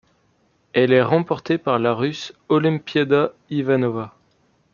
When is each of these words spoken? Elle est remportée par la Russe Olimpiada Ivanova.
Elle 0.73 0.93
est 0.93 1.03
remportée 1.03 1.59
par 1.59 1.77
la 1.77 1.93
Russe 1.93 2.33
Olimpiada 2.49 3.33
Ivanova. 3.51 4.15